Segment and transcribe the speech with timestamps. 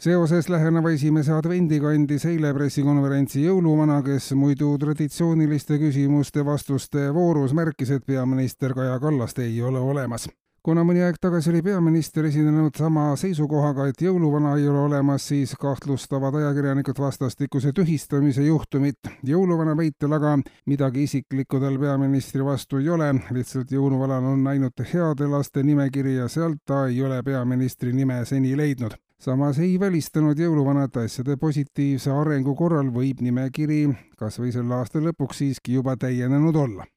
[0.00, 8.06] seoses läheneva esimese advendiga andis eile pressikonverentsi jõuluvana, kes muidu traditsiooniliste küsimuste-vastuste voorus märkis, et
[8.08, 10.28] peaminister Kaja Kallast ei ole olemas.
[10.62, 15.54] kuna mõni aeg tagasi oli peaminister esinenud sama seisukohaga, et jõuluvana ei ole olemas, siis
[15.60, 19.12] kahtlustavad ajakirjanikud vastastikuse tühistamise juhtumit.
[19.24, 25.28] jõuluvana väitel aga midagi isiklikku tal peaministri vastu ei ole, lihtsalt jõuluvanal on ainult heade
[25.28, 30.86] laste nimekiri ja sealt ta ei ole peaministri nime seni leidnud samas ei välistanud jõuluvana,
[30.88, 33.82] et asjade positiivse arengu korral võib nimekiri
[34.18, 36.88] kas või selle aasta lõpuks siiski juba täienenud olla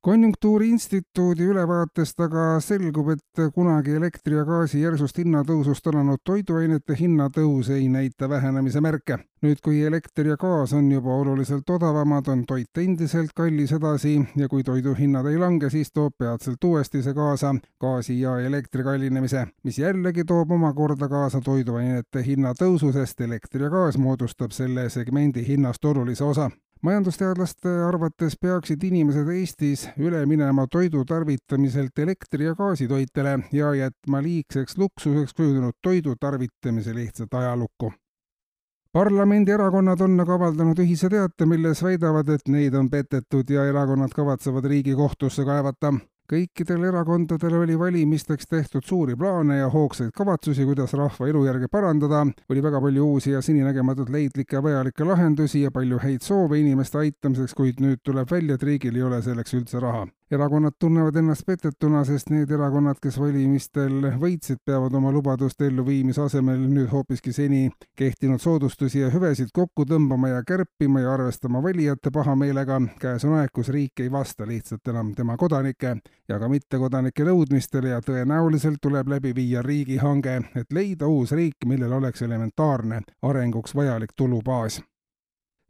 [0.00, 7.88] konjunktuuriinstituudi ülevaatest aga selgub, et kunagi elektri ja gaasi järsust hinnatõusust alanud toiduainete hinnatõus ei
[7.88, 9.18] näita vähenemise märke.
[9.42, 14.48] nüüd, kui elekter ja gaas on juba oluliselt odavamad, on toit endiselt kallis edasi ja
[14.48, 19.78] kui toiduhinnad ei lange, siis toob peatselt uuesti see kaasa gaasi ja elektri kallinemise, mis
[19.78, 26.24] jällegi toob omakorda kaasa toiduainete hinnatõusu, sest elekter ja gaas moodustab selle segmendi hinnast olulise
[26.24, 26.50] osa
[26.82, 34.78] majandusteadlaste arvates peaksid inimesed Eestis üle minema toidu tarvitamiselt elektri- ja gaasitoitele ja jätma liigseks
[34.78, 37.92] luksuseks kujunenud toidu tarvitamise lihtsalt ajalukku.
[38.92, 44.64] parlamendierakonnad on aga avaldanud ühise teate, milles väidavad, et neid on petetud ja erakonnad kavatsevad
[44.64, 45.92] Riigikohtusse kaevata
[46.28, 52.62] kõikidel erakondadel oli valimisteks tehtud suuri plaane ja hoogsaid kavatsusi, kuidas rahva elujärge parandada, oli
[52.62, 57.54] väga palju uusi ja seninägematult leidlikke ja vajalikke lahendusi ja palju häid soove inimeste aitamiseks,
[57.54, 62.02] kuid nüüd tuleb välja, et riigil ei ole selleks üldse raha erakonnad tunnevad ennast petetuna,
[62.04, 68.42] sest need erakonnad, kes valimistel võitsid, peavad oma lubaduste elluviimise asemel nüüd hoopiski seni kehtinud
[68.42, 72.80] soodustusi ja hüvesid kokku tõmbama ja kärpima ja arvestama valijate pahameelega.
[73.00, 75.96] käes on aeg, kus riik ei vasta lihtsalt enam tema kodanike
[76.28, 81.92] ja ka mittekodanike nõudmistele ja tõenäoliselt tuleb läbi viia riigihange, et leida uus riik, millel
[81.92, 84.82] oleks elementaarne arenguks vajalik tulubaas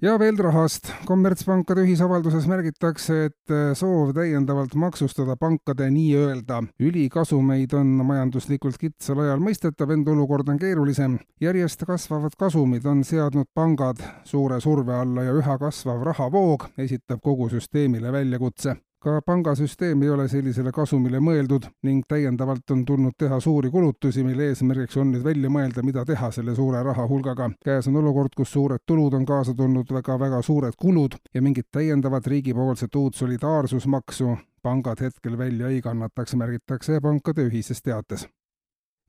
[0.02, 0.92] ja veel rahast.
[1.06, 9.42] kommertspankade ühisavalduses märgitakse, et äh, soov täiendavalt maksustada pankade nii-öelda ülikasumeid on majanduslikult kitsal ajal
[9.42, 11.18] mõistetav, ent olukord on keerulisem.
[11.40, 17.48] järjest kasvavad kasumid on seadnud pangad suure surve alla ja üha kasvav rahavoog esitab kogu
[17.48, 23.70] süsteemile väljakutse ka pangasüsteem ei ole sellisele kasumile mõeldud ning täiendavalt on tulnud teha suuri
[23.70, 27.50] kulutusi, mille eesmärgiks on nüüd välja mõelda, mida teha selle suure rahahulgaga.
[27.64, 32.26] käes on olukord, kus suured tulud on kaasa tulnud väga-väga suured kulud ja mingit täiendavat
[32.26, 38.26] riigipoolset uut solidaarsusmaksu pangad hetkel välja ei kannataks, märgitakse pankade ühises teates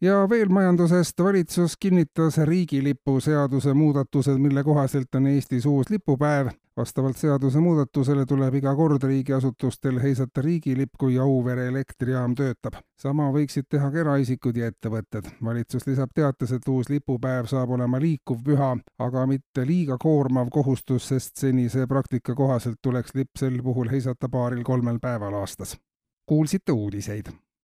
[0.02, 6.48] ja veel majandusest, valitsus kinnitas riigilipu seaduse muudatused, mille kohaselt on Eestis uus lipupäev.
[6.78, 12.74] vastavalt seadusemuudatusele tuleb iga kord riigiasutustel heisata riigilipp, kui Auvere elektrijaam töötab.
[13.00, 15.28] sama võiksid teha ka eraisikud ja ettevõtted.
[15.44, 21.08] valitsus lisab teates, et uus lipupäev saab olema liikuv püha, aga mitte liiga koormav kohustus,
[21.08, 25.78] sest senise praktika kohaselt tuleks lipp sel puhul heisata paaril-kolmel päeval aastas.
[26.26, 27.49] kuulsite uudiseid